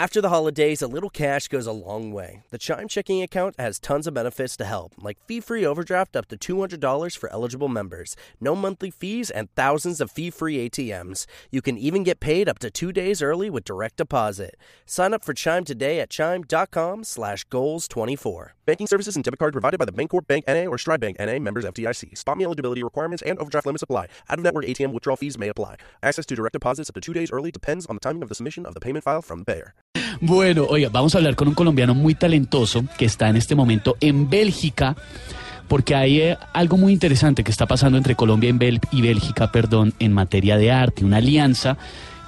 [0.00, 2.42] After the holidays, a little cash goes a long way.
[2.48, 6.26] The Chime checking account has tons of benefits to help, like fee free overdraft up
[6.28, 11.26] to $200 for eligible members, no monthly fees, and thousands of fee free ATMs.
[11.50, 14.56] You can even get paid up to two days early with direct deposit.
[14.86, 18.52] Sign up for Chime today at chime.com slash goals24.
[18.64, 21.38] Banking services and debit card provided by the Bancorp Bank NA or Stride Bank NA
[21.38, 22.16] members FDIC.
[22.16, 24.06] Spot me eligibility requirements and overdraft limits apply.
[24.30, 25.76] Out of network ATM withdrawal fees may apply.
[26.02, 28.34] Access to direct deposits up to two days early depends on the timing of the
[28.34, 29.74] submission of the payment file from the payer.
[30.22, 33.96] Bueno, oiga, vamos a hablar con un colombiano muy talentoso que está en este momento
[34.00, 34.94] en Bélgica,
[35.66, 38.54] porque hay eh, algo muy interesante que está pasando entre Colombia
[38.92, 41.78] y, Bélgica, perdón, en materia de arte, una alianza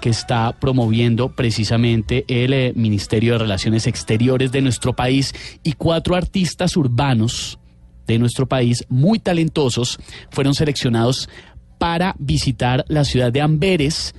[0.00, 6.16] que está promoviendo precisamente el eh, Ministerio de Relaciones Exteriores de nuestro país y cuatro
[6.16, 7.59] artistas urbanos
[8.06, 9.98] de nuestro país muy talentosos
[10.30, 11.28] fueron seleccionados
[11.77, 14.14] para visitar la ciudad de Amberes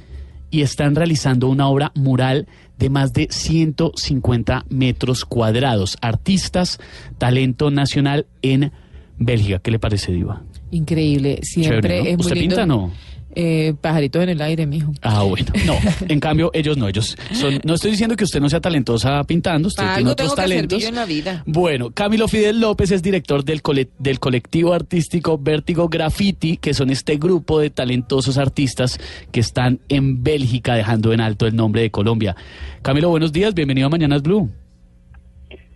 [0.52, 2.48] y están realizando una obra mural
[2.84, 5.96] de más de 150 metros cuadrados.
[6.02, 6.82] Artistas,
[7.18, 8.74] talento nacional en
[9.18, 9.60] Bélgica.
[9.60, 10.42] ¿Qué le parece, Diva?
[10.76, 12.10] Increíble, siempre Chévere, ¿no?
[12.10, 12.56] es muy ¿Usted lindo.
[12.56, 12.92] pinta no?
[13.36, 14.92] Eh, pajaritos en el aire, mijo.
[15.02, 15.48] Ah, bueno.
[15.66, 15.74] No,
[16.08, 16.88] en cambio, ellos no.
[16.88, 17.60] Ellos son.
[17.64, 20.36] No estoy diciendo que usted no sea talentosa pintando, usted Para tiene algo otros tengo
[20.36, 20.82] que talentos.
[20.84, 21.44] yo en la vida.
[21.48, 26.92] Bueno, Camilo Fidel López es director del, cole- del colectivo artístico Vértigo Graffiti, que son
[26.92, 29.00] este grupo de talentosos artistas
[29.32, 32.36] que están en Bélgica dejando en alto el nombre de Colombia.
[32.84, 34.48] Camilo, buenos días, bienvenido a Mañanas Blue.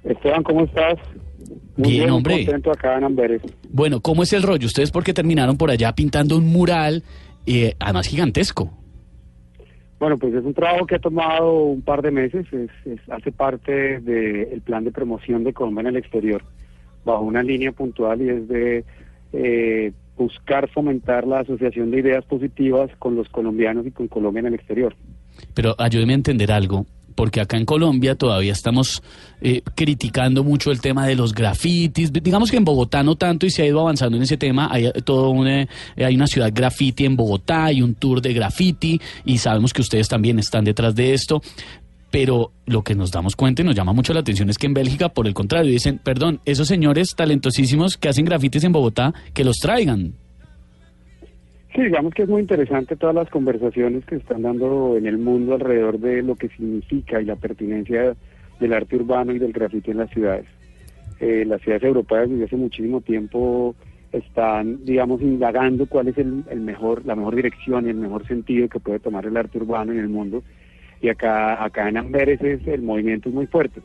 [0.03, 0.99] Esteban, ¿cómo estás?
[1.75, 2.35] Muy Bien, muy hombre.
[2.45, 3.41] contento acá en Amberes.
[3.69, 4.65] Bueno, ¿cómo es el rollo?
[4.67, 7.03] Ustedes porque terminaron por allá pintando un mural,
[7.45, 8.71] eh, además gigantesco.
[9.99, 13.31] Bueno, pues es un trabajo que ha tomado un par de meses, es, es- hace
[13.31, 16.43] parte del plan de promoción de Colombia en el exterior,
[17.03, 18.85] bajo una línea puntual y es de
[19.33, 24.47] eh, buscar fomentar la asociación de ideas positivas con los colombianos y con Colombia en
[24.47, 24.95] el exterior.
[25.55, 26.85] Pero ayúdeme a entender algo,
[27.17, 29.01] porque acá en Colombia todavía estamos
[29.41, 32.13] eh, criticando mucho el tema de los grafitis.
[32.13, 34.69] Digamos que en Bogotá no tanto y se ha ido avanzando en ese tema.
[34.71, 35.67] Hay eh, todo un, eh,
[35.97, 40.07] hay una ciudad graffiti en Bogotá, hay un tour de graffiti y sabemos que ustedes
[40.07, 41.41] también están detrás de esto.
[42.11, 44.75] Pero lo que nos damos cuenta y nos llama mucho la atención es que en
[44.75, 49.43] Bélgica, por el contrario, dicen, perdón, esos señores talentosísimos que hacen grafitis en Bogotá, que
[49.43, 50.13] los traigan.
[51.77, 55.53] Sí, digamos que es muy interesante todas las conversaciones que están dando en el mundo
[55.53, 58.15] alrededor de lo que significa y la pertinencia
[58.59, 60.47] del arte urbano y del grafiti en las ciudades.
[61.19, 63.75] Eh, las ciudades europeas desde hace muchísimo tiempo
[64.11, 68.67] están, digamos, indagando cuál es el, el mejor, la mejor dirección y el mejor sentido
[68.69, 70.41] que puede tomar el arte urbano en el mundo.
[70.99, 73.81] Y acá, acá en Amberes es, el movimiento es muy fuerte.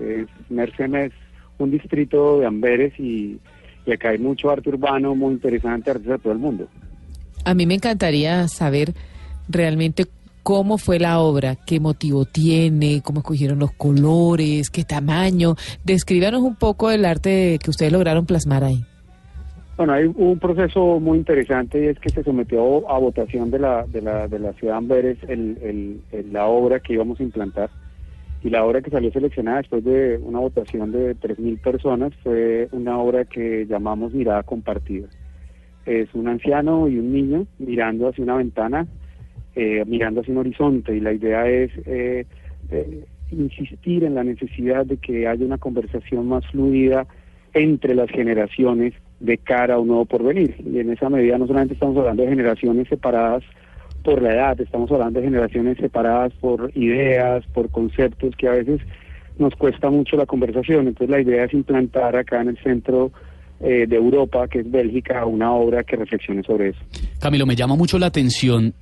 [0.00, 1.12] Es, es,
[1.58, 3.38] un distrito de Amberes y,
[3.86, 6.68] y acá hay mucho arte urbano muy interesante, artistas de todo el mundo.
[7.44, 8.94] A mí me encantaría saber
[9.48, 10.06] realmente
[10.42, 15.56] cómo fue la obra, qué motivo tiene, cómo escogieron los colores, qué tamaño.
[15.84, 18.82] Descríbanos un poco el arte que ustedes lograron plasmar ahí.
[19.76, 23.86] Bueno, hay un proceso muy interesante y es que se sometió a votación de la,
[23.86, 26.00] de la, de la ciudad de Amberes el,
[26.32, 27.70] la obra que íbamos a implantar.
[28.42, 32.98] Y la obra que salió seleccionada después de una votación de 3.000 personas fue una
[32.98, 35.08] obra que llamamos Mirada Compartida.
[35.88, 38.86] Es un anciano y un niño mirando hacia una ventana,
[39.56, 42.26] eh, mirando hacia un horizonte y la idea es eh,
[42.70, 47.06] eh, insistir en la necesidad de que haya una conversación más fluida
[47.54, 50.56] entre las generaciones de cara a un nuevo porvenir.
[50.64, 53.42] Y en esa medida no solamente estamos hablando de generaciones separadas
[54.04, 58.80] por la edad, estamos hablando de generaciones separadas por ideas, por conceptos que a veces
[59.38, 60.88] nos cuesta mucho la conversación.
[60.88, 63.10] Entonces la idea es implantar acá en el centro
[63.60, 66.80] eh, de Europa, que es Bélgica, una obra que reflexione sobre eso.
[67.20, 68.74] Camilo, me llama mucho la atención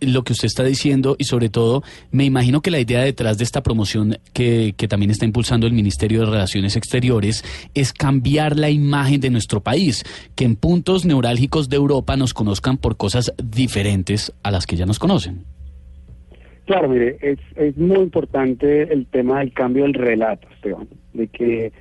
[0.00, 3.44] lo que usted está diciendo y sobre todo me imagino que la idea detrás de
[3.44, 8.70] esta promoción que, que también está impulsando el Ministerio de Relaciones Exteriores es cambiar la
[8.70, 10.04] imagen de nuestro país,
[10.34, 14.86] que en puntos neurálgicos de Europa nos conozcan por cosas diferentes a las que ya
[14.86, 15.44] nos conocen.
[16.66, 21.72] Claro, mire, es, es muy importante el tema del cambio del relato, Esteban, de que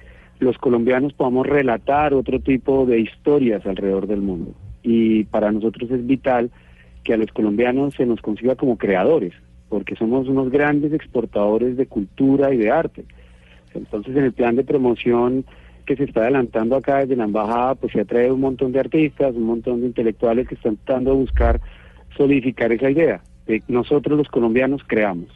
[0.43, 4.53] los colombianos podamos relatar otro tipo de historias alrededor del mundo.
[4.83, 6.51] Y para nosotros es vital
[7.03, 9.33] que a los colombianos se nos consiga como creadores,
[9.69, 13.05] porque somos unos grandes exportadores de cultura y de arte.
[13.73, 15.45] Entonces, en el plan de promoción
[15.85, 19.35] que se está adelantando acá desde la embajada, pues se atrae un montón de artistas,
[19.35, 21.59] un montón de intelectuales que están tratando de buscar
[22.15, 25.27] solidificar esa idea de nosotros los colombianos creamos.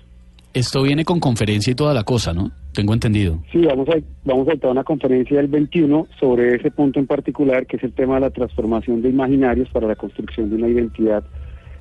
[0.53, 2.51] Esto viene con conferencia y toda la cosa, ¿no?
[2.77, 3.39] Tengo entendido.
[3.51, 7.65] Sí, vamos a, vamos a estar una conferencia el 21 sobre ese punto en particular,
[7.65, 11.23] que es el tema de la transformación de imaginarios para la construcción de una identidad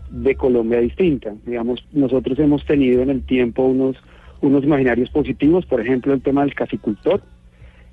[0.09, 1.35] de Colombia distinta.
[1.45, 3.99] Digamos, nosotros hemos tenido en el tiempo unos
[4.41, 7.21] unos imaginarios positivos, por ejemplo el tema del casicultor,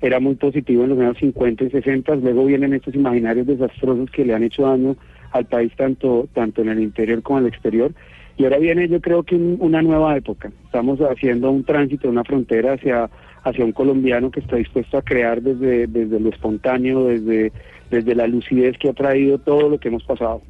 [0.00, 4.24] era muy positivo en los años 50 y 60, luego vienen estos imaginarios desastrosos que
[4.24, 4.96] le han hecho daño
[5.32, 7.92] al país tanto, tanto en el interior como en el exterior,
[8.36, 12.74] y ahora viene yo creo que una nueva época, estamos haciendo un tránsito, una frontera
[12.74, 13.08] hacia,
[13.44, 17.52] hacia un colombiano que está dispuesto a crear desde, desde lo espontáneo, desde,
[17.90, 20.42] desde la lucidez que ha traído todo lo que hemos pasado.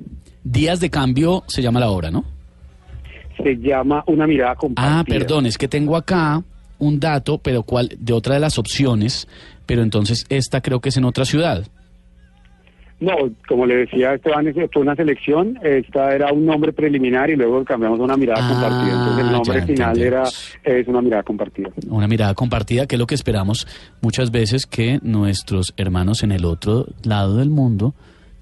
[0.43, 2.25] Días de cambio se llama la obra, ¿no?
[3.43, 5.01] Se llama Una mirada compartida.
[5.01, 6.43] Ah, perdón, es que tengo acá
[6.79, 9.29] un dato, pero cuál de otra de las opciones,
[9.67, 11.67] pero entonces esta creo que es en otra ciudad.
[13.01, 13.13] No,
[13.49, 17.99] como le decía Esteban, fue una selección, esta era un nombre preliminar y luego cambiamos
[18.01, 18.93] a una mirada Ah, compartida.
[18.93, 20.23] Entonces el nombre final era
[20.63, 21.71] es una mirada compartida.
[21.91, 23.67] Una mirada compartida, que es lo que esperamos
[24.01, 27.95] muchas veces que nuestros hermanos en el otro lado del mundo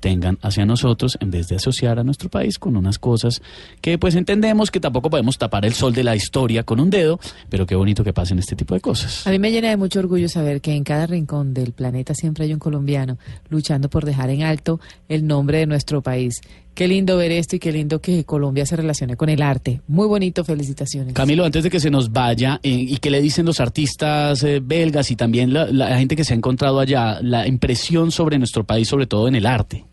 [0.03, 3.41] tengan hacia nosotros en vez de asociar a nuestro país con unas cosas
[3.81, 7.21] que pues entendemos que tampoco podemos tapar el sol de la historia con un dedo,
[7.49, 9.27] pero qué bonito que pasen este tipo de cosas.
[9.27, 12.45] A mí me llena de mucho orgullo saber que en cada rincón del planeta siempre
[12.45, 13.17] hay un colombiano
[13.49, 16.41] luchando por dejar en alto el nombre de nuestro país.
[16.75, 19.83] Qué lindo ver esto y qué lindo que Colombia se relacione con el arte.
[19.87, 21.15] Muy bonito, felicitaciones.
[21.15, 24.61] Camilo, antes de que se nos vaya, eh, ¿y qué le dicen los artistas eh,
[24.61, 28.65] belgas y también la, la gente que se ha encontrado allá, la impresión sobre nuestro
[28.65, 29.85] país, sobre todo en el arte?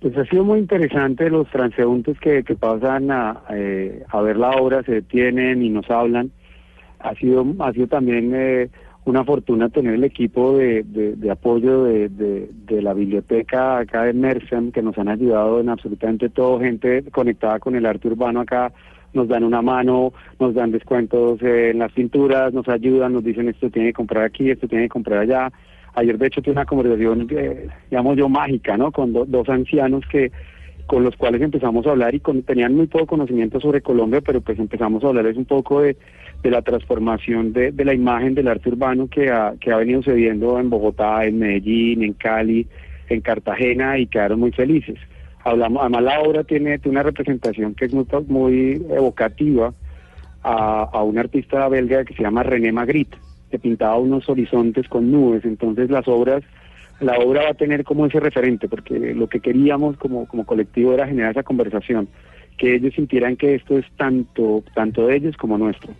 [0.00, 4.50] Pues ha sido muy interesante los transeúntes que, que pasan a, eh, a ver la
[4.50, 6.30] obra, se detienen y nos hablan.
[6.98, 8.68] Ha sido, ha sido también eh,
[9.06, 14.12] una fortuna tener el equipo de, de, apoyo de, de, de la biblioteca acá de
[14.12, 18.72] Mersem, que nos han ayudado en absolutamente todo, gente conectada con el arte urbano acá,
[19.14, 23.48] nos dan una mano, nos dan descuentos eh, en las pinturas, nos ayudan, nos dicen
[23.48, 25.52] esto tiene que comprar aquí, esto tiene que comprar allá.
[25.96, 28.92] Ayer de hecho tuve una conversación, eh, digamos yo, mágica, ¿no?
[28.92, 30.30] Con do- dos ancianos que
[30.86, 34.40] con los cuales empezamos a hablar y con- tenían muy poco conocimiento sobre Colombia, pero
[34.42, 35.96] pues empezamos a hablarles un poco de,
[36.44, 41.40] la transformación de, la imagen del arte urbano que ha, venido sucediendo en Bogotá, en
[41.40, 42.68] Medellín, en Cali,
[43.08, 44.96] en Cartagena y quedaron muy felices.
[45.42, 49.72] Hablamos, además la obra tiene, tiene una representación que es muy, muy evocativa
[50.44, 53.16] a, a un artista belga que se llama René Magritte,
[53.50, 55.44] que pintaba unos horizontes con nubes.
[55.44, 56.42] Entonces las obras,
[57.00, 60.92] la obra va a tener como ese referente, porque lo que queríamos como, como colectivo
[60.92, 62.08] era generar esa conversación,
[62.56, 65.92] que ellos sintieran que esto es tanto, tanto de ellos como nuestro.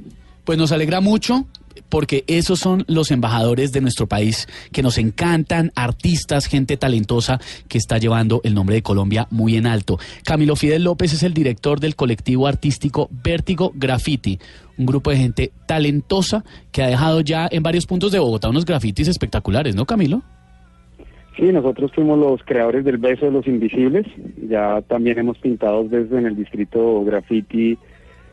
[0.44, 1.46] Pues nos alegra mucho
[1.88, 7.78] porque esos son los embajadores de nuestro país que nos encantan, artistas, gente talentosa que
[7.78, 9.98] está llevando el nombre de Colombia muy en alto.
[10.24, 14.38] Camilo Fidel López es el director del colectivo artístico Vértigo Graffiti,
[14.78, 18.64] un grupo de gente talentosa que ha dejado ya en varios puntos de Bogotá unos
[18.64, 20.22] grafitis espectaculares, ¿no, Camilo?
[21.36, 24.06] Sí, nosotros fuimos los creadores del Beso de los Invisibles.
[24.48, 27.78] Ya también hemos pintado desde en el distrito graffiti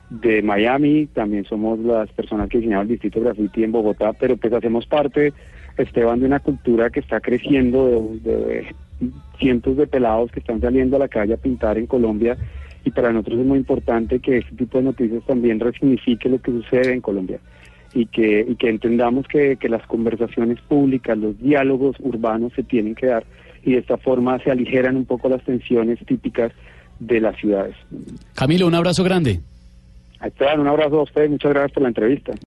[0.09, 1.07] de Miami.
[1.07, 5.33] También somos las personas que diseñaron el distrito graffiti en Bogotá, pero pues hacemos parte,
[5.77, 8.67] Esteban, de una cultura que está creciendo de,
[9.39, 12.37] cientos de pelados que están saliendo a la calle a pintar en Colombia.
[12.85, 16.51] Y para nosotros es muy importante que este tipo de noticias también resignifique lo que
[16.51, 17.39] sucede en Colombia
[17.93, 22.95] y que, y que entendamos que, que las conversaciones públicas, los diálogos urbanos se tienen
[22.95, 23.23] que dar
[23.63, 26.51] y de esta forma se aligeran un poco las tensiones típicas
[26.99, 27.75] de las ciudades.
[28.35, 29.41] Camilo, un abrazo grande.
[30.27, 32.33] Esteban, un abrazo a ustedes, muchas gracias por la entrevista.